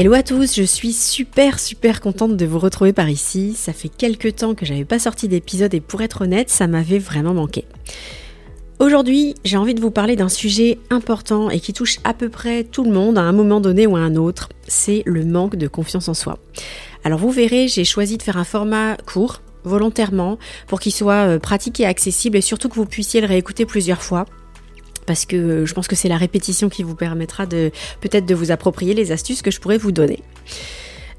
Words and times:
Hello 0.00 0.14
à 0.14 0.22
tous, 0.22 0.56
je 0.56 0.62
suis 0.62 0.94
super 0.94 1.60
super 1.60 2.00
contente 2.00 2.34
de 2.34 2.46
vous 2.46 2.58
retrouver 2.58 2.94
par 2.94 3.10
ici. 3.10 3.52
Ça 3.52 3.74
fait 3.74 3.90
quelques 3.90 4.36
temps 4.36 4.54
que 4.54 4.64
j'avais 4.64 4.86
pas 4.86 4.98
sorti 4.98 5.28
d'épisode 5.28 5.74
et 5.74 5.80
pour 5.80 6.00
être 6.00 6.22
honnête, 6.22 6.48
ça 6.48 6.66
m'avait 6.66 6.98
vraiment 6.98 7.34
manqué. 7.34 7.66
Aujourd'hui, 8.78 9.34
j'ai 9.44 9.58
envie 9.58 9.74
de 9.74 9.80
vous 9.82 9.90
parler 9.90 10.16
d'un 10.16 10.30
sujet 10.30 10.78
important 10.88 11.50
et 11.50 11.60
qui 11.60 11.74
touche 11.74 11.98
à 12.02 12.14
peu 12.14 12.30
près 12.30 12.64
tout 12.64 12.84
le 12.84 12.90
monde 12.90 13.18
à 13.18 13.20
un 13.20 13.32
moment 13.32 13.60
donné 13.60 13.86
ou 13.86 13.94
à 13.94 14.00
un 14.00 14.16
autre, 14.16 14.48
c'est 14.66 15.02
le 15.04 15.22
manque 15.26 15.56
de 15.56 15.68
confiance 15.68 16.08
en 16.08 16.14
soi. 16.14 16.38
Alors 17.04 17.18
vous 17.18 17.30
verrez, 17.30 17.68
j'ai 17.68 17.84
choisi 17.84 18.16
de 18.16 18.22
faire 18.22 18.38
un 18.38 18.44
format 18.44 18.96
court, 19.04 19.42
volontairement, 19.64 20.38
pour 20.66 20.80
qu'il 20.80 20.92
soit 20.92 21.28
euh, 21.28 21.38
pratique 21.38 21.78
et 21.78 21.84
accessible 21.84 22.38
et 22.38 22.40
surtout 22.40 22.70
que 22.70 22.76
vous 22.76 22.86
puissiez 22.86 23.20
le 23.20 23.26
réécouter 23.26 23.66
plusieurs 23.66 24.00
fois 24.00 24.24
parce 25.06 25.24
que 25.26 25.66
je 25.66 25.74
pense 25.74 25.88
que 25.88 25.96
c'est 25.96 26.08
la 26.08 26.16
répétition 26.16 26.68
qui 26.68 26.82
vous 26.82 26.94
permettra 26.94 27.46
de 27.46 27.70
peut-être 28.00 28.26
de 28.26 28.34
vous 28.34 28.50
approprier 28.50 28.94
les 28.94 29.12
astuces 29.12 29.42
que 29.42 29.50
je 29.50 29.60
pourrais 29.60 29.78
vous 29.78 29.92
donner. 29.92 30.22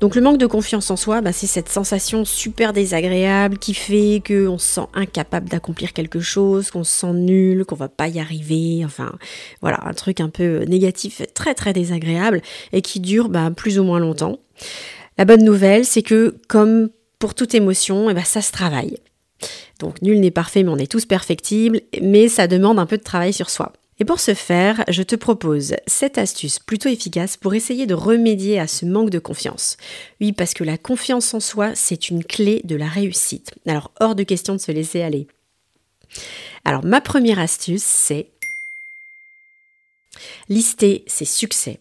Donc 0.02 0.16
le 0.16 0.22
manque 0.22 0.40
de 0.40 0.48
confiance 0.48 0.90
en 0.90 0.96
soi, 0.96 1.22
bah, 1.22 1.32
c'est 1.32 1.46
cette 1.46 1.70
sensation 1.70 2.26
super 2.26 2.74
désagréable 2.74 3.60
qui 3.60 3.76
fait 3.76 4.22
qu'on 4.26 4.58
se 4.58 4.66
sent 4.66 4.88
incapable 4.96 5.48
d'accomplir 5.48 5.94
quelque 5.94 6.20
chose, 6.20 6.72
qu'on 6.72 6.84
se 6.84 6.92
sent 6.92 7.14
nul, 7.14 7.66
qu'on 7.66 7.76
va 7.76 7.88
pas 7.88 8.08
y 8.08 8.20
arriver, 8.20 8.82
enfin 8.84 9.12
voilà, 9.62 9.80
un 9.86 9.94
truc 9.94 10.20
un 10.20 10.30
peu 10.30 10.64
négatif, 10.64 11.22
très 11.36 11.54
très 11.54 11.72
désagréable 11.72 12.42
et 12.74 12.82
qui 12.82 13.00
dure 13.00 13.30
bah, 13.30 13.52
plus 13.56 13.78
ou 13.78 13.84
moins 13.84 14.00
longtemps. 14.00 14.40
La 15.20 15.26
bonne 15.26 15.44
nouvelle, 15.44 15.86
c'est 15.86 16.02
que 16.02 16.36
comme 16.48 16.90
pour 17.20 17.36
toute 17.36 17.54
émotion, 17.54 18.10
eh 18.10 18.16
ben, 18.16 18.24
ça 18.24 18.42
se 18.42 18.52
travaille. 18.52 18.98
Donc 19.82 20.02
nul 20.02 20.20
n'est 20.20 20.32
parfait, 20.32 20.64
mais 20.64 20.70
on 20.70 20.78
est 20.78 20.92
tous 20.92 21.06
perfectibles, 21.06 21.82
mais 22.02 22.30
ça 22.30 22.48
demande 22.48 22.80
un 22.80 22.86
peu 22.86 22.98
de 22.98 23.04
travail 23.04 23.34
sur 23.34 23.50
soi. 23.50 23.74
Et 24.00 24.06
pour 24.06 24.20
ce 24.20 24.34
faire, 24.34 24.84
je 24.88 25.04
te 25.04 25.16
propose 25.16 25.76
cette 25.86 26.18
astuce 26.18 26.60
plutôt 26.60 26.90
efficace 26.90 27.38
pour 27.38 27.54
essayer 27.54 27.86
de 27.86 27.94
remédier 27.94 28.60
à 28.60 28.68
ce 28.68 28.86
manque 28.86 29.10
de 29.10 29.20
confiance. 29.20 29.78
Oui, 30.20 30.32
parce 30.34 30.54
que 30.54 30.64
la 30.64 30.78
confiance 30.78 31.34
en 31.34 31.40
soi, 31.40 31.74
c'est 31.76 32.10
une 32.10 32.24
clé 32.24 32.62
de 32.64 32.76
la 32.76 32.88
réussite. 32.88 33.54
Alors, 33.68 33.92
hors 34.00 34.16
de 34.16 34.24
question 34.24 34.56
de 34.56 34.60
se 34.60 34.72
laisser 34.72 35.02
aller. 35.02 35.28
Alors, 36.64 36.84
ma 36.84 37.02
première 37.02 37.40
astuce, 37.40 37.84
c'est 37.84 38.30
lister 40.50 41.04
ses 41.08 41.26
succès. 41.26 41.80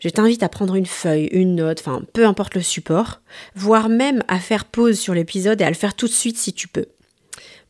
Je 0.00 0.08
t'invite 0.08 0.42
à 0.42 0.48
prendre 0.48 0.74
une 0.74 0.86
feuille, 0.86 1.28
une 1.32 1.56
note, 1.56 1.80
enfin 1.80 2.02
peu 2.12 2.26
importe 2.26 2.54
le 2.54 2.62
support, 2.62 3.20
voire 3.54 3.88
même 3.88 4.22
à 4.26 4.38
faire 4.38 4.64
pause 4.64 4.98
sur 4.98 5.12
l'épisode 5.12 5.60
et 5.60 5.64
à 5.64 5.70
le 5.70 5.74
faire 5.74 5.94
tout 5.94 6.06
de 6.06 6.12
suite 6.12 6.38
si 6.38 6.52
tu 6.52 6.68
peux 6.68 6.86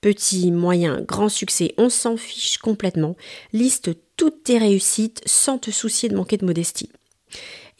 petit, 0.01 0.51
moyen, 0.51 1.01
grand 1.01 1.29
succès, 1.29 1.75
on 1.79 1.89
s'en 1.89 2.17
fiche 2.17 2.59
complètement. 2.59 3.17
Liste 3.53 3.91
toutes 4.17 4.45
tes 4.45 4.59
réussites 4.59 5.23
sans 5.27 5.59
te 5.59 5.71
soucier 5.71 6.09
de 6.09 6.17
manquer 6.17 6.37
de 6.37 6.47
modestie. 6.47 6.91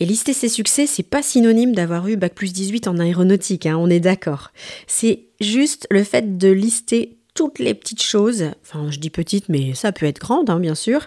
Et 0.01 0.05
lister 0.05 0.33
ses 0.33 0.49
succès, 0.49 0.87
c'est 0.87 1.03
pas 1.03 1.23
synonyme 1.23 1.75
d'avoir 1.75 2.07
eu 2.07 2.17
Bac 2.17 2.35
plus 2.35 2.53
18 2.53 2.87
en 2.87 2.99
aéronautique, 2.99 3.67
hein, 3.67 3.77
on 3.77 3.91
est 3.91 4.01
d'accord. 4.01 4.53
C'est 4.87 5.25
juste 5.41 5.87
le 5.91 6.05
fait 6.05 6.39
de 6.39 6.49
lister 6.49 7.19
toutes 7.35 7.59
les 7.59 7.75
petites 7.75 8.03
choses, 8.03 8.47
enfin 8.63 8.91
je 8.91 8.99
dis 8.99 9.11
petites 9.11 9.49
mais 9.49 9.73
ça 9.75 9.93
peut 9.93 10.07
être 10.07 10.19
grande 10.19 10.51
hein, 10.51 10.59
bien 10.59 10.75
sûr, 10.75 11.07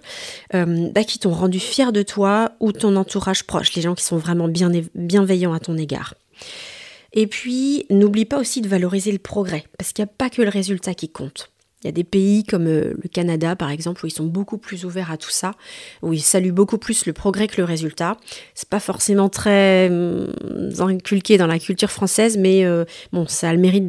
euh, 0.54 0.90
bah, 0.94 1.04
qui 1.04 1.20
t'ont 1.20 1.34
rendu 1.34 1.60
fier 1.60 1.92
de 1.92 2.04
toi 2.04 2.54
ou 2.62 2.72
ton 2.72 2.96
entourage 2.96 3.44
proche, 3.46 3.74
les 3.74 3.82
gens 3.82 3.96
qui 3.96 4.04
sont 4.04 4.18
vraiment 4.18 4.48
bien, 4.48 4.72
bienveillants 4.96 5.54
à 5.54 5.60
ton 5.60 5.78
égard. 5.78 6.16
Et 7.14 7.28
puis, 7.28 7.86
n'oublie 7.90 8.26
pas 8.26 8.40
aussi 8.40 8.62
de 8.62 8.70
valoriser 8.70 9.12
le 9.12 9.20
progrès, 9.20 9.66
parce 9.78 9.92
qu'il 9.92 10.04
n'y 10.04 10.10
a 10.10 10.14
pas 10.18 10.30
que 10.30 10.42
le 10.42 10.50
résultat 10.50 10.94
qui 10.94 11.10
compte. 11.10 11.52
Il 11.84 11.88
y 11.88 11.90
a 11.90 11.92
des 11.92 12.04
pays 12.04 12.44
comme 12.44 12.68
euh, 12.68 12.94
le 13.02 13.10
Canada, 13.10 13.56
par 13.56 13.72
exemple, 13.72 14.06
où 14.06 14.08
ils 14.08 14.12
sont 14.12 14.26
beaucoup 14.26 14.60
plus 14.60 14.86
ouverts 14.86 15.12
à 15.12 15.18
tout 15.18 15.32
ça, 15.32 15.56
où 16.04 16.14
ils 16.14 16.22
saluent 16.22 16.52
beaucoup 16.52 16.78
plus 16.78 17.08
le 17.08 17.14
progrès 17.14 17.48
que 17.48 17.58
le 17.58 17.64
résultat. 17.64 18.18
C'est 18.54 18.70
pas 18.70 18.80
forcément 18.80 19.30
très 19.30 19.90
hum, 19.90 20.32
inculqué 20.80 21.38
dans 21.38 21.48
la 21.48 21.58
culture 21.58 21.90
française, 21.90 22.38
mais 22.38 22.66
euh, 22.66 22.86
bon, 23.14 23.26
ça 23.28 23.50
a 23.50 23.54
le 23.54 23.60
mérite 23.60 23.88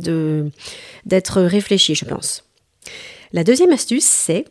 d'être 1.04 1.42
réfléchi, 1.42 1.94
je 1.94 2.06
pense. 2.06 2.44
La 3.34 3.44
deuxième 3.44 3.72
astuce, 3.72 4.06
c'est 4.06 4.46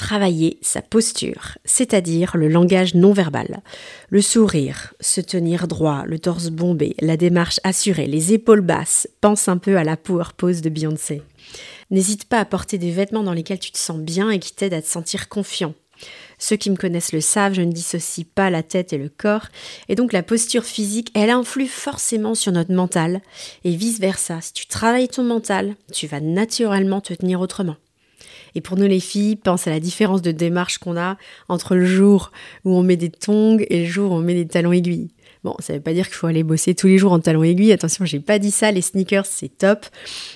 travailler 0.00 0.58
sa 0.62 0.80
posture, 0.80 1.58
c'est-à-dire 1.66 2.38
le 2.38 2.48
langage 2.48 2.94
non 2.94 3.12
verbal. 3.12 3.60
Le 4.08 4.22
sourire, 4.22 4.94
se 4.98 5.20
tenir 5.20 5.68
droit, 5.68 6.04
le 6.06 6.18
torse 6.18 6.48
bombé, 6.48 6.96
la 7.02 7.18
démarche 7.18 7.60
assurée, 7.64 8.06
les 8.06 8.32
épaules 8.32 8.62
basses, 8.62 9.06
pense 9.20 9.46
un 9.46 9.58
peu 9.58 9.76
à 9.76 9.84
la 9.84 9.98
power 9.98 10.24
pose 10.38 10.62
de 10.62 10.70
Beyoncé. 10.70 11.20
N'hésite 11.90 12.24
pas 12.24 12.38
à 12.38 12.46
porter 12.46 12.78
des 12.78 12.90
vêtements 12.90 13.22
dans 13.22 13.34
lesquels 13.34 13.58
tu 13.58 13.72
te 13.72 13.78
sens 13.78 13.98
bien 13.98 14.30
et 14.30 14.38
qui 14.38 14.54
t'aident 14.54 14.72
à 14.72 14.80
te 14.80 14.86
sentir 14.86 15.28
confiant. 15.28 15.74
Ceux 16.38 16.56
qui 16.56 16.70
me 16.70 16.76
connaissent 16.76 17.12
le 17.12 17.20
savent, 17.20 17.52
je 17.52 17.60
ne 17.60 17.70
dissocie 17.70 18.26
pas 18.26 18.48
la 18.48 18.62
tête 18.62 18.94
et 18.94 18.98
le 18.98 19.10
corps, 19.10 19.48
et 19.90 19.96
donc 19.96 20.14
la 20.14 20.22
posture 20.22 20.64
physique, 20.64 21.10
elle 21.14 21.28
influe 21.28 21.66
forcément 21.66 22.34
sur 22.34 22.52
notre 22.52 22.72
mental, 22.72 23.20
et 23.64 23.76
vice-versa. 23.76 24.40
Si 24.40 24.54
tu 24.54 24.66
travailles 24.66 25.08
ton 25.08 25.24
mental, 25.24 25.74
tu 25.92 26.06
vas 26.06 26.20
naturellement 26.20 27.02
te 27.02 27.12
tenir 27.12 27.42
autrement. 27.42 27.76
Et 28.54 28.60
pour 28.60 28.76
nous 28.76 28.86
les 28.86 29.00
filles, 29.00 29.36
pense 29.36 29.66
à 29.66 29.70
la 29.70 29.80
différence 29.80 30.22
de 30.22 30.30
démarche 30.30 30.78
qu'on 30.78 30.96
a 30.96 31.16
entre 31.48 31.74
le 31.74 31.84
jour 31.84 32.32
où 32.64 32.74
on 32.74 32.82
met 32.82 32.96
des 32.96 33.10
tongs 33.10 33.58
et 33.68 33.80
le 33.80 33.86
jour 33.86 34.12
où 34.12 34.14
on 34.14 34.20
met 34.20 34.34
des 34.34 34.46
talons 34.46 34.72
aiguilles. 34.72 35.10
Bon, 35.42 35.54
ça 35.58 35.72
ne 35.72 35.78
veut 35.78 35.82
pas 35.82 35.94
dire 35.94 36.06
qu'il 36.06 36.16
faut 36.16 36.26
aller 36.26 36.42
bosser 36.42 36.74
tous 36.74 36.86
les 36.86 36.98
jours 36.98 37.12
en 37.12 37.18
talons 37.18 37.42
aiguilles. 37.42 37.72
Attention, 37.72 38.04
j'ai 38.04 38.20
pas 38.20 38.38
dit 38.38 38.50
ça. 38.50 38.70
Les 38.72 38.82
sneakers, 38.82 39.24
c'est 39.24 39.48
top. 39.48 39.86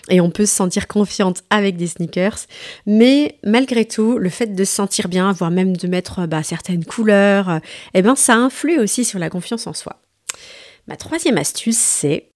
Et 0.09 0.21
on 0.23 0.31
peut 0.31 0.47
se 0.47 0.55
sentir 0.55 0.89
confiante 0.89 1.43
avec 1.51 1.77
des 1.77 1.89
sneakers. 1.89 2.39
Mais 2.87 3.39
malgré 3.45 3.85
tout, 3.85 4.19
le 4.19 4.31
fait 4.31 4.55
de 4.55 4.65
se 4.65 4.73
sentir 4.73 5.09
bien, 5.09 5.33
voire 5.33 5.51
même 5.51 5.77
de 5.77 5.87
mettre 5.89 6.27
bah, 6.27 6.43
certaines 6.43 6.87
couleurs, 6.87 7.61
eh 7.93 8.01
ben, 8.01 8.17
ça 8.17 8.35
influe 8.35 8.79
aussi 8.79 9.05
sur 9.05 9.19
la 9.19 9.29
confiance 9.29 9.67
en 9.67 9.75
soi. 9.75 10.01
Ma 10.87 10.97
troisième 10.97 11.39
astuce, 11.39 11.79
c'est 11.79 12.31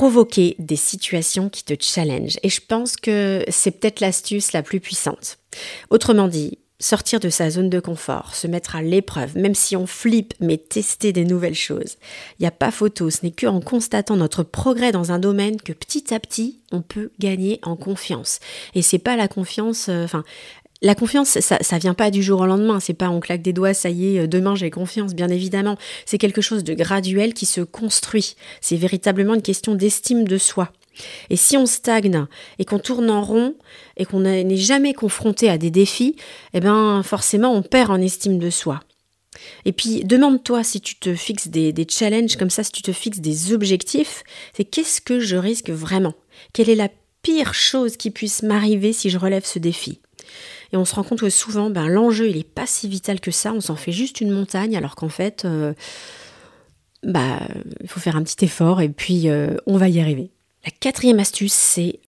provoquer 0.00 0.56
des 0.58 0.76
situations 0.76 1.50
qui 1.50 1.62
te 1.62 1.74
challenge. 1.78 2.38
Et 2.42 2.48
je 2.48 2.62
pense 2.66 2.96
que 2.96 3.44
c'est 3.48 3.70
peut-être 3.70 4.00
l'astuce 4.00 4.54
la 4.54 4.62
plus 4.62 4.80
puissante. 4.80 5.36
Autrement 5.90 6.26
dit, 6.26 6.56
sortir 6.78 7.20
de 7.20 7.28
sa 7.28 7.50
zone 7.50 7.68
de 7.68 7.80
confort, 7.80 8.34
se 8.34 8.46
mettre 8.46 8.76
à 8.76 8.82
l'épreuve, 8.82 9.36
même 9.36 9.54
si 9.54 9.76
on 9.76 9.86
flippe, 9.86 10.32
mais 10.40 10.56
tester 10.56 11.12
des 11.12 11.26
nouvelles 11.26 11.54
choses. 11.54 11.98
Il 12.38 12.44
n'y 12.44 12.46
a 12.46 12.50
pas 12.50 12.70
photo, 12.70 13.10
ce 13.10 13.18
n'est 13.24 13.30
qu'en 13.30 13.60
constatant 13.60 14.16
notre 14.16 14.42
progrès 14.42 14.90
dans 14.90 15.12
un 15.12 15.18
domaine 15.18 15.60
que 15.60 15.74
petit 15.74 16.14
à 16.14 16.18
petit, 16.18 16.60
on 16.72 16.80
peut 16.80 17.10
gagner 17.18 17.60
en 17.62 17.76
confiance. 17.76 18.40
Et 18.74 18.80
c'est 18.80 18.98
pas 18.98 19.16
la 19.16 19.28
confiance, 19.28 19.90
euh, 19.90 20.04
enfin, 20.04 20.24
la 20.82 20.94
confiance, 20.94 21.38
ça, 21.40 21.58
ça 21.60 21.78
vient 21.78 21.94
pas 21.94 22.10
du 22.10 22.22
jour 22.22 22.40
au 22.40 22.46
lendemain. 22.46 22.80
C'est 22.80 22.94
pas 22.94 23.10
on 23.10 23.20
claque 23.20 23.42
des 23.42 23.52
doigts, 23.52 23.74
ça 23.74 23.90
y 23.90 24.16
est, 24.16 24.26
demain 24.26 24.54
j'ai 24.54 24.70
confiance, 24.70 25.14
bien 25.14 25.28
évidemment. 25.28 25.76
C'est 26.06 26.18
quelque 26.18 26.40
chose 26.40 26.64
de 26.64 26.74
graduel 26.74 27.34
qui 27.34 27.46
se 27.46 27.60
construit. 27.60 28.34
C'est 28.60 28.76
véritablement 28.76 29.34
une 29.34 29.42
question 29.42 29.74
d'estime 29.74 30.26
de 30.26 30.38
soi. 30.38 30.72
Et 31.30 31.36
si 31.36 31.56
on 31.56 31.66
stagne 31.66 32.26
et 32.58 32.64
qu'on 32.64 32.78
tourne 32.78 33.10
en 33.10 33.22
rond 33.22 33.54
et 33.96 34.04
qu'on 34.04 34.20
n'est 34.20 34.56
jamais 34.56 34.92
confronté 34.92 35.48
à 35.48 35.58
des 35.58 35.70
défis, 35.70 36.16
eh 36.52 36.60
ben 36.60 37.02
forcément 37.02 37.54
on 37.54 37.62
perd 37.62 37.90
en 37.90 38.00
estime 38.00 38.38
de 38.38 38.50
soi. 38.50 38.80
Et 39.64 39.72
puis 39.72 40.04
demande-toi 40.04 40.64
si 40.64 40.80
tu 40.80 40.96
te 40.96 41.14
fixes 41.14 41.48
des 41.48 41.86
challenges 41.88 42.36
comme 42.36 42.50
ça, 42.50 42.64
si 42.64 42.72
tu 42.72 42.82
te 42.82 42.92
fixes 42.92 43.20
des 43.20 43.52
objectifs, 43.52 44.24
c'est 44.54 44.64
qu'est-ce 44.64 45.00
que 45.00 45.20
je 45.20 45.36
risque 45.36 45.70
vraiment? 45.70 46.14
Quelle 46.52 46.68
est 46.68 46.74
la 46.74 46.90
pire 47.22 47.54
chose 47.54 47.96
qui 47.96 48.10
puisse 48.10 48.42
m'arriver 48.42 48.92
si 48.92 49.10
je 49.10 49.18
relève 49.18 49.44
ce 49.44 49.58
défi? 49.58 50.00
Et 50.72 50.76
on 50.76 50.84
se 50.84 50.94
rend 50.94 51.02
compte 51.02 51.20
que 51.20 51.30
souvent, 51.30 51.70
ben, 51.70 51.88
l'enjeu, 51.88 52.28
il 52.28 52.36
n'est 52.36 52.44
pas 52.44 52.66
si 52.66 52.88
vital 52.88 53.20
que 53.20 53.30
ça. 53.30 53.52
On 53.52 53.60
s'en 53.60 53.76
fait 53.76 53.92
juste 53.92 54.20
une 54.20 54.30
montagne, 54.30 54.76
alors 54.76 54.94
qu'en 54.94 55.08
fait, 55.08 55.44
euh, 55.44 55.72
bah, 57.02 57.40
il 57.80 57.88
faut 57.88 58.00
faire 58.00 58.16
un 58.16 58.22
petit 58.22 58.44
effort 58.44 58.80
et 58.80 58.88
puis 58.88 59.28
euh, 59.28 59.56
on 59.66 59.78
va 59.78 59.88
y 59.88 60.00
arriver. 60.00 60.30
La 60.64 60.70
quatrième 60.70 61.18
astuce, 61.18 61.52
c'est 61.52 62.00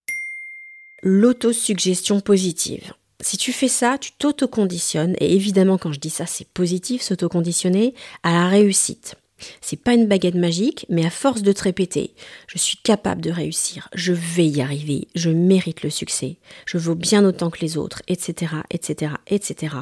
l'autosuggestion 1.01 2.21
positive. 2.21 2.93
Si 3.19 3.37
tu 3.37 3.51
fais 3.51 3.67
ça, 3.67 3.97
tu 3.97 4.11
t'autoconditionnes, 4.13 5.15
et 5.19 5.33
évidemment 5.33 5.77
quand 5.77 5.93
je 5.93 5.99
dis 5.99 6.09
ça, 6.09 6.25
c'est 6.25 6.47
positif, 6.47 7.01
s'autoconditionner, 7.01 7.93
à 8.21 8.33
la 8.33 8.47
réussite. 8.47 9.15
C'est 9.61 9.81
pas 9.81 9.93
une 9.93 10.07
baguette 10.07 10.35
magique, 10.35 10.85
mais 10.89 11.05
à 11.05 11.09
force 11.09 11.41
de 11.41 11.51
te 11.51 11.63
répéter, 11.63 12.13
je 12.47 12.57
suis 12.57 12.77
capable 12.77 13.21
de 13.21 13.31
réussir, 13.31 13.89
je 13.93 14.13
vais 14.13 14.47
y 14.47 14.61
arriver, 14.61 15.07
je 15.15 15.29
mérite 15.29 15.83
le 15.83 15.89
succès, 15.89 16.37
je 16.65 16.77
vaux 16.77 16.95
bien 16.95 17.25
autant 17.25 17.49
que 17.49 17.59
les 17.61 17.77
autres, 17.77 18.01
etc., 18.07 18.53
etc., 18.69 19.13
etc., 19.27 19.75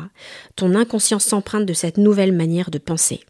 ton 0.55 0.75
inconscient 0.75 1.19
s'emprunte 1.19 1.65
de 1.65 1.73
cette 1.73 1.97
nouvelle 1.97 2.33
manière 2.33 2.71
de 2.71 2.77
penser. 2.77 3.21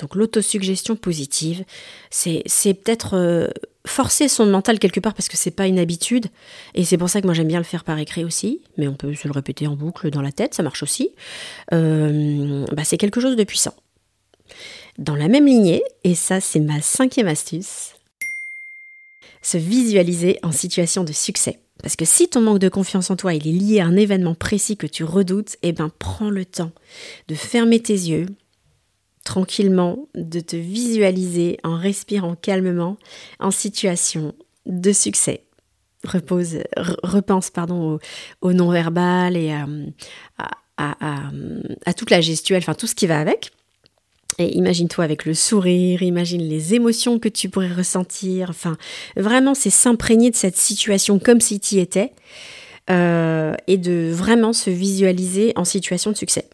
Donc 0.00 0.14
l'autosuggestion 0.14 0.96
positive, 0.96 1.64
c'est 2.10 2.42
peut-être 2.74 3.14
euh, 3.14 3.48
forcer 3.86 4.28
son 4.28 4.46
mental 4.46 4.78
quelque 4.78 4.98
part 4.98 5.14
parce 5.14 5.28
que 5.28 5.36
c'est 5.36 5.50
pas 5.50 5.66
une 5.66 5.78
habitude. 5.78 6.26
Et 6.74 6.84
c'est 6.84 6.96
pour 6.96 7.10
ça 7.10 7.20
que 7.20 7.26
moi 7.26 7.34
j'aime 7.34 7.48
bien 7.48 7.58
le 7.58 7.64
faire 7.64 7.84
par 7.84 7.98
écrit 7.98 8.24
aussi. 8.24 8.62
Mais 8.78 8.88
on 8.88 8.94
peut 8.94 9.14
se 9.14 9.28
le 9.28 9.32
répéter 9.32 9.66
en 9.66 9.76
boucle 9.76 10.10
dans 10.10 10.22
la 10.22 10.32
tête, 10.32 10.54
ça 10.54 10.62
marche 10.62 10.82
aussi. 10.82 11.10
Euh, 11.72 12.64
bah, 12.72 12.84
c'est 12.84 12.96
quelque 12.96 13.20
chose 13.20 13.36
de 13.36 13.44
puissant. 13.44 13.74
Dans 14.98 15.16
la 15.16 15.28
même 15.28 15.46
lignée, 15.46 15.82
et 16.04 16.14
ça 16.14 16.40
c'est 16.40 16.60
ma 16.60 16.80
cinquième 16.80 17.28
astuce, 17.28 17.94
se 19.42 19.58
visualiser 19.58 20.38
en 20.42 20.52
situation 20.52 21.04
de 21.04 21.12
succès. 21.12 21.60
Parce 21.82 21.96
que 21.96 22.04
si 22.04 22.28
ton 22.28 22.42
manque 22.42 22.58
de 22.58 22.68
confiance 22.68 23.10
en 23.10 23.16
toi 23.16 23.32
il 23.32 23.48
est 23.48 23.52
lié 23.52 23.80
à 23.80 23.86
un 23.86 23.96
événement 23.96 24.34
précis 24.34 24.76
que 24.76 24.86
tu 24.86 25.04
redoutes, 25.04 25.56
eh 25.62 25.72
ben 25.72 25.90
prends 25.98 26.30
le 26.30 26.44
temps 26.44 26.72
de 27.28 27.34
fermer 27.34 27.80
tes 27.80 27.94
yeux, 27.94 28.26
tranquillement, 29.24 30.08
de 30.14 30.40
te 30.40 30.56
visualiser 30.56 31.58
en 31.64 31.76
respirant 31.76 32.34
calmement 32.34 32.96
en 33.38 33.50
situation 33.50 34.34
de 34.66 34.92
succès. 34.92 35.44
Repense 36.04 37.50
pardon, 37.50 37.98
au, 38.40 38.52
non-verbal 38.52 39.36
et 39.36 39.52
à, 40.78 41.92
toute 41.96 42.10
la 42.10 42.20
gestuelle, 42.20 42.62
enfin 42.62 42.74
tout 42.74 42.86
ce 42.86 42.94
qui 42.94 43.06
va 43.06 43.20
avec. 43.20 43.52
Et 44.40 44.56
imagine-toi 44.56 45.04
avec 45.04 45.26
le 45.26 45.34
sourire, 45.34 46.02
imagine 46.02 46.40
les 46.40 46.72
émotions 46.72 47.18
que 47.18 47.28
tu 47.28 47.50
pourrais 47.50 47.70
ressentir. 47.70 48.48
Enfin, 48.48 48.78
vraiment, 49.14 49.52
c'est 49.54 49.68
s'imprégner 49.68 50.30
de 50.30 50.36
cette 50.36 50.56
situation 50.56 51.18
comme 51.18 51.42
si 51.42 51.60
tu 51.60 51.74
y 51.74 51.78
étais 51.78 52.14
euh, 52.88 53.54
et 53.66 53.76
de 53.76 54.10
vraiment 54.10 54.54
se 54.54 54.70
visualiser 54.70 55.52
en 55.56 55.66
situation 55.66 56.10
de 56.10 56.16
succès. 56.16 56.48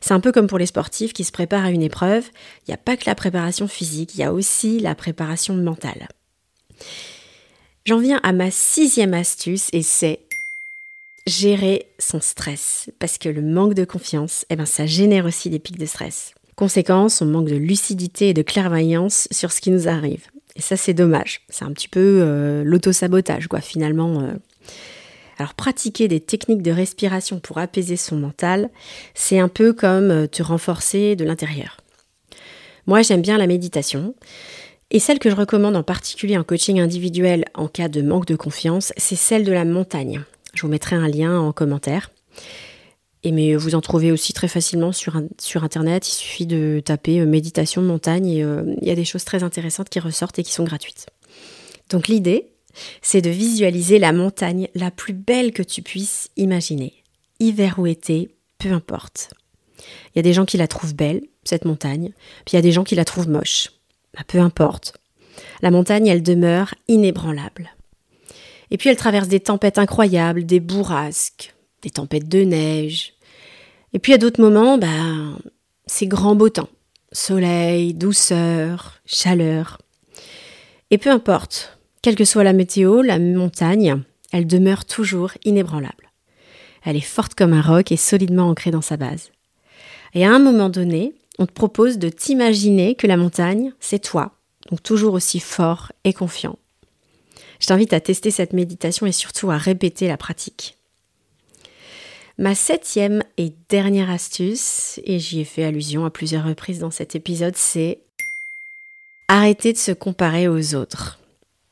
C'est 0.00 0.14
un 0.14 0.20
peu 0.20 0.30
comme 0.30 0.46
pour 0.46 0.58
les 0.58 0.66
sportifs 0.66 1.12
qui 1.12 1.24
se 1.24 1.32
préparent 1.32 1.64
à 1.64 1.70
une 1.70 1.82
épreuve. 1.82 2.24
Il 2.60 2.70
n'y 2.70 2.74
a 2.74 2.78
pas 2.78 2.96
que 2.96 3.06
la 3.06 3.16
préparation 3.16 3.66
physique, 3.66 4.14
il 4.14 4.20
y 4.20 4.24
a 4.24 4.32
aussi 4.32 4.78
la 4.78 4.94
préparation 4.94 5.54
mentale. 5.54 6.06
J'en 7.86 7.98
viens 7.98 8.20
à 8.22 8.32
ma 8.32 8.52
sixième 8.52 9.14
astuce 9.14 9.68
et 9.72 9.82
c'est 9.82 10.20
gérer 11.26 11.86
son 11.98 12.20
stress. 12.20 12.88
Parce 13.00 13.18
que 13.18 13.28
le 13.28 13.42
manque 13.42 13.74
de 13.74 13.84
confiance, 13.84 14.46
eh 14.48 14.54
ben, 14.54 14.66
ça 14.66 14.86
génère 14.86 15.26
aussi 15.26 15.50
des 15.50 15.58
pics 15.58 15.78
de 15.78 15.86
stress. 15.86 16.34
Conséquence, 16.56 17.22
on 17.22 17.26
manque 17.26 17.48
de 17.48 17.56
lucidité 17.56 18.30
et 18.30 18.34
de 18.34 18.42
clairvoyance 18.42 19.28
sur 19.30 19.52
ce 19.52 19.60
qui 19.60 19.70
nous 19.70 19.88
arrive. 19.88 20.26
Et 20.54 20.60
ça, 20.60 20.76
c'est 20.76 20.94
dommage. 20.94 21.42
C'est 21.48 21.64
un 21.64 21.72
petit 21.72 21.88
peu 21.88 22.18
euh, 22.20 22.62
l'auto-sabotage, 22.64 23.48
quoi, 23.48 23.60
finalement. 23.60 24.20
Euh, 24.20 24.32
alors 25.38 25.54
pratiquer 25.54 26.08
des 26.08 26.20
techniques 26.20 26.62
de 26.62 26.70
respiration 26.70 27.40
pour 27.40 27.58
apaiser 27.58 27.96
son 27.96 28.16
mental, 28.16 28.70
c'est 29.14 29.38
un 29.38 29.48
peu 29.48 29.72
comme 29.72 30.10
euh, 30.10 30.26
te 30.26 30.42
renforcer 30.42 31.16
de 31.16 31.24
l'intérieur. 31.24 31.78
Moi 32.86 33.02
j'aime 33.02 33.22
bien 33.22 33.38
la 33.38 33.46
méditation. 33.46 34.14
Et 34.90 34.98
celle 34.98 35.18
que 35.18 35.30
je 35.30 35.34
recommande 35.34 35.74
en 35.74 35.82
particulier 35.82 36.36
en 36.36 36.44
coaching 36.44 36.78
individuel 36.78 37.46
en 37.54 37.66
cas 37.66 37.88
de 37.88 38.02
manque 38.02 38.26
de 38.26 38.36
confiance, 38.36 38.92
c'est 38.98 39.16
celle 39.16 39.44
de 39.44 39.52
la 39.52 39.64
montagne. 39.64 40.22
Je 40.54 40.62
vous 40.62 40.68
mettrai 40.68 40.96
un 40.96 41.08
lien 41.08 41.38
en 41.38 41.52
commentaire. 41.52 42.10
Et 43.24 43.30
mais 43.30 43.54
vous 43.54 43.74
en 43.74 43.80
trouvez 43.80 44.10
aussi 44.10 44.32
très 44.32 44.48
facilement 44.48 44.92
sur, 44.92 45.16
internet. 45.62 46.08
Il 46.08 46.12
suffit 46.12 46.46
de 46.46 46.82
taper 46.84 47.20
euh, 47.20 47.26
méditation 47.26 47.80
montagne 47.82 48.28
et 48.28 48.42
euh, 48.42 48.74
il 48.80 48.88
y 48.88 48.90
a 48.90 48.96
des 48.96 49.04
choses 49.04 49.24
très 49.24 49.42
intéressantes 49.44 49.88
qui 49.88 50.00
ressortent 50.00 50.38
et 50.38 50.42
qui 50.42 50.52
sont 50.52 50.64
gratuites. 50.64 51.06
Donc 51.88 52.08
l'idée, 52.08 52.48
c'est 53.00 53.20
de 53.20 53.30
visualiser 53.30 53.98
la 53.98 54.12
montagne 54.12 54.68
la 54.74 54.90
plus 54.90 55.12
belle 55.12 55.52
que 55.52 55.62
tu 55.62 55.82
puisses 55.82 56.30
imaginer. 56.36 56.94
Hiver 57.38 57.78
ou 57.78 57.86
été, 57.86 58.34
peu 58.58 58.72
importe. 58.72 59.30
Il 59.78 60.16
y 60.16 60.20
a 60.20 60.22
des 60.22 60.32
gens 60.32 60.44
qui 60.44 60.56
la 60.56 60.68
trouvent 60.68 60.94
belle, 60.94 61.22
cette 61.44 61.64
montagne, 61.64 62.12
puis 62.44 62.52
il 62.52 62.56
y 62.56 62.58
a 62.58 62.62
des 62.62 62.72
gens 62.72 62.84
qui 62.84 62.94
la 62.94 63.04
trouvent 63.04 63.28
moche. 63.28 63.70
Bah, 64.14 64.22
peu 64.26 64.38
importe. 64.38 64.94
La 65.60 65.70
montagne, 65.70 66.06
elle 66.06 66.22
demeure 66.22 66.74
inébranlable. 66.88 67.70
Et 68.70 68.78
puis 68.78 68.88
elle 68.88 68.96
traverse 68.96 69.28
des 69.28 69.40
tempêtes 69.40 69.78
incroyables, 69.78 70.46
des 70.46 70.60
bourrasques, 70.60 71.54
des 71.82 71.90
tempêtes 71.90 72.28
de 72.28 72.42
neige. 72.42 73.14
Et 73.92 73.98
puis 73.98 74.14
à 74.14 74.18
d'autres 74.18 74.40
moments, 74.40 74.78
bah, 74.78 74.88
c'est 75.86 76.06
grand 76.06 76.34
beau 76.34 76.48
temps. 76.48 76.68
Soleil, 77.12 77.92
douceur, 77.92 79.00
chaleur. 79.04 79.78
Et 80.90 80.98
peu 80.98 81.10
importe, 81.10 81.78
quelle 82.00 82.16
que 82.16 82.24
soit 82.24 82.44
la 82.44 82.52
météo, 82.52 83.02
la 83.02 83.18
montagne, 83.18 84.02
elle 84.32 84.46
demeure 84.46 84.84
toujours 84.84 85.32
inébranlable. 85.44 86.10
Elle 86.84 86.96
est 86.96 87.00
forte 87.00 87.34
comme 87.34 87.52
un 87.52 87.62
roc 87.62 87.92
et 87.92 87.96
solidement 87.96 88.48
ancrée 88.48 88.70
dans 88.70 88.80
sa 88.82 88.96
base. 88.96 89.30
Et 90.14 90.24
à 90.24 90.32
un 90.32 90.38
moment 90.38 90.68
donné, 90.68 91.14
on 91.38 91.46
te 91.46 91.52
propose 91.52 91.98
de 91.98 92.08
t'imaginer 92.08 92.94
que 92.94 93.06
la 93.06 93.16
montagne, 93.16 93.72
c'est 93.80 94.02
toi, 94.02 94.32
donc 94.70 94.82
toujours 94.82 95.14
aussi 95.14 95.40
fort 95.40 95.92
et 96.04 96.12
confiant. 96.12 96.58
Je 97.60 97.66
t'invite 97.66 97.92
à 97.92 98.00
tester 98.00 98.30
cette 98.30 98.52
méditation 98.52 99.06
et 99.06 99.12
surtout 99.12 99.50
à 99.50 99.56
répéter 99.56 100.08
la 100.08 100.16
pratique. 100.16 100.76
Ma 102.42 102.56
septième 102.56 103.22
et 103.36 103.52
dernière 103.68 104.10
astuce, 104.10 104.98
et 105.04 105.20
j'y 105.20 105.38
ai 105.38 105.44
fait 105.44 105.62
allusion 105.62 106.04
à 106.04 106.10
plusieurs 106.10 106.44
reprises 106.44 106.80
dans 106.80 106.90
cet 106.90 107.14
épisode, 107.14 107.54
c'est 107.54 108.00
arrêter 109.28 109.72
de 109.72 109.78
se 109.78 109.92
comparer 109.92 110.48
aux 110.48 110.74
autres. 110.74 111.20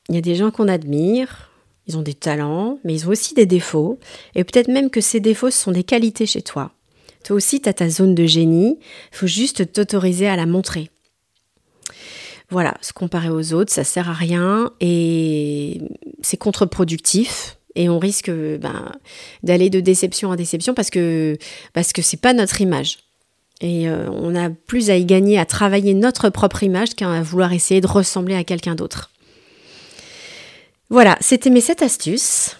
Il 0.08 0.14
y 0.14 0.19
a 0.19 0.20
des 0.20 0.37
gens 0.37 0.52
qu'on 0.52 0.69
admire, 0.69 1.50
ils 1.88 1.99
ont 1.99 2.02
des 2.02 2.14
talents, 2.14 2.78
mais 2.84 2.94
ils 2.94 3.08
ont 3.08 3.11
aussi 3.11 3.34
des 3.34 3.46
défauts, 3.46 3.99
et 4.37 4.44
peut-être 4.44 4.69
même 4.69 4.90
que 4.90 5.00
ces 5.00 5.19
défauts 5.19 5.50
sont 5.50 5.72
des 5.72 5.82
qualités 5.82 6.25
chez 6.25 6.40
toi. 6.40 6.70
Toi 7.25 7.34
aussi, 7.34 7.61
tu 7.61 7.69
as 7.69 7.75
ta 7.75 7.88
zone 7.88 8.14
de 8.14 8.26
génie, 8.26 8.78
il 9.12 9.17
faut 9.17 9.26
juste 9.26 9.72
t'autoriser 9.72 10.28
à 10.28 10.37
la 10.37 10.46
montrer. 10.46 10.88
Voilà, 12.49 12.76
se 12.81 12.93
comparer 12.93 13.31
aux 13.31 13.55
autres, 13.55 13.72
ça 13.72 13.82
sert 13.82 14.08
à 14.08 14.14
rien 14.14 14.70
et 14.78 15.81
c'est 16.22 16.37
contre-productif 16.37 17.56
et 17.75 17.88
on 17.88 17.99
risque 17.99 18.31
ben, 18.31 18.93
d'aller 19.43 19.70
de 19.70 19.81
déception 19.81 20.31
en 20.31 20.37
déception 20.37 20.75
parce 20.75 20.90
que 20.90 21.37
parce 21.72 21.93
que 21.93 22.02
c'est 22.02 22.20
pas 22.20 22.32
notre 22.32 22.61
image. 22.61 22.99
Et 23.61 23.88
euh, 23.88 24.08
on 24.11 24.34
a 24.34 24.49
plus 24.49 24.90
à 24.90 24.96
y 24.96 25.05
gagner 25.05 25.38
à 25.38 25.44
travailler 25.44 25.93
notre 25.93 26.31
propre 26.31 26.62
image 26.62 26.94
qu'à 26.94 27.22
vouloir 27.22 27.52
essayer 27.52 27.81
de 27.81 27.87
ressembler 27.87 28.34
à 28.34 28.44
quelqu'un 28.44 28.75
d'autre. 28.75 29.11
Voilà, 30.88 31.17
c'était 31.20 31.50
mes 31.50 31.61
7 31.61 31.82
astuces. 31.82 32.56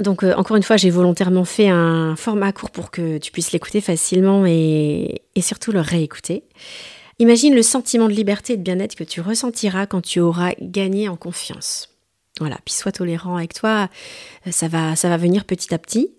Donc 0.00 0.22
euh, 0.22 0.34
encore 0.36 0.56
une 0.56 0.62
fois, 0.62 0.76
j'ai 0.76 0.90
volontairement 0.90 1.44
fait 1.44 1.68
un 1.68 2.14
format 2.14 2.52
court 2.52 2.70
pour 2.70 2.92
que 2.92 3.18
tu 3.18 3.32
puisses 3.32 3.50
l'écouter 3.50 3.80
facilement 3.80 4.46
et, 4.46 5.22
et, 5.34 5.42
surtout 5.42 5.72
le 5.72 5.80
réécouter. 5.80 6.44
Imagine 7.18 7.54
le 7.54 7.62
sentiment 7.62 8.06
de 8.06 8.12
liberté 8.12 8.52
et 8.52 8.56
de 8.56 8.62
bien-être 8.62 8.94
que 8.94 9.02
tu 9.02 9.20
ressentiras 9.20 9.86
quand 9.86 10.00
tu 10.00 10.20
auras 10.20 10.52
gagné 10.60 11.08
en 11.08 11.16
confiance. 11.16 11.97
Voilà, 12.40 12.58
puis 12.64 12.74
sois 12.74 12.92
tolérant 12.92 13.36
avec 13.36 13.54
toi, 13.54 13.88
ça 14.50 14.68
va, 14.68 14.96
ça 14.96 15.08
va 15.08 15.16
venir 15.16 15.44
petit 15.44 15.74
à 15.74 15.78
petit. 15.78 16.10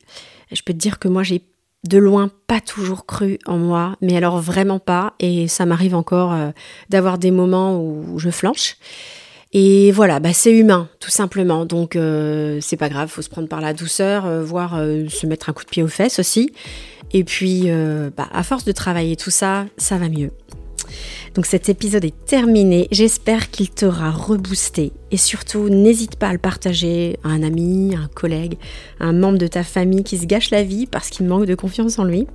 Je 0.51 0.61
peux 0.63 0.73
te 0.73 0.77
dire 0.77 0.99
que 0.99 1.07
moi 1.07 1.23
j'ai 1.23 1.43
de 1.87 1.97
loin 1.97 2.29
pas 2.47 2.59
toujours 2.59 3.05
cru 3.05 3.39
en 3.45 3.57
moi, 3.57 3.95
mais 4.01 4.17
alors 4.17 4.39
vraiment 4.41 4.79
pas, 4.79 5.13
et 5.19 5.47
ça 5.47 5.65
m'arrive 5.65 5.95
encore 5.95 6.33
euh, 6.33 6.49
d'avoir 6.89 7.17
des 7.17 7.31
moments 7.31 7.81
où 7.81 8.19
je 8.19 8.29
flanche. 8.29 8.75
Et 9.51 9.91
voilà, 9.91 10.19
bah 10.19 10.31
c'est 10.33 10.51
humain, 10.51 10.89
tout 10.99 11.09
simplement. 11.09 11.65
Donc 11.65 11.95
euh, 11.95 12.59
c'est 12.61 12.77
pas 12.77 12.89
grave, 12.89 13.09
faut 13.09 13.21
se 13.21 13.29
prendre 13.29 13.47
par 13.47 13.61
la 13.61 13.73
douceur, 13.73 14.25
euh, 14.25 14.43
voire 14.43 14.75
euh, 14.75 15.07
se 15.09 15.25
mettre 15.25 15.49
un 15.49 15.53
coup 15.53 15.63
de 15.63 15.69
pied 15.69 15.81
aux 15.81 15.87
fesses 15.87 16.19
aussi. 16.19 16.53
Et 17.11 17.23
puis, 17.23 17.71
bah, 18.15 18.29
à 18.31 18.43
force 18.43 18.65
de 18.65 18.71
travailler 18.71 19.15
tout 19.15 19.31
ça, 19.31 19.65
ça 19.77 19.97
va 19.97 20.09
mieux. 20.09 20.29
Donc 21.35 21.45
cet 21.45 21.69
épisode 21.69 22.05
est 22.05 22.25
terminé. 22.25 22.87
J'espère 22.91 23.49
qu'il 23.49 23.69
t'aura 23.69 24.11
reboosté. 24.11 24.91
Et 25.11 25.17
surtout, 25.17 25.69
n'hésite 25.69 26.15
pas 26.15 26.29
à 26.29 26.33
le 26.33 26.39
partager 26.39 27.17
à 27.23 27.29
un 27.29 27.43
ami, 27.43 27.95
à 27.95 27.99
un 27.99 28.07
collègue, 28.07 28.57
à 28.99 29.05
un 29.05 29.13
membre 29.13 29.37
de 29.37 29.47
ta 29.47 29.63
famille 29.63 30.03
qui 30.03 30.17
se 30.17 30.25
gâche 30.25 30.51
la 30.51 30.63
vie 30.63 30.87
parce 30.87 31.09
qu'il 31.09 31.27
manque 31.27 31.45
de 31.45 31.55
confiance 31.55 31.99
en 31.99 32.03
lui. 32.03 32.27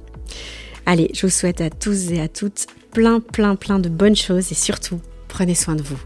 Allez, 0.87 1.11
je 1.15 1.27
vous 1.27 1.33
souhaite 1.33 1.61
à 1.61 1.71
tous 1.71 2.11
et 2.13 2.21
à 2.21 2.29
toutes 2.29 2.67
plein, 2.93 3.21
plein, 3.21 3.57
plein 3.57 3.79
de 3.79 3.89
bonnes 3.89 4.17
choses 4.17 4.53
et 4.53 4.55
surtout, 4.55 5.01
prenez 5.29 5.55
soin 5.55 5.75
de 5.75 5.83
vous. 5.83 5.99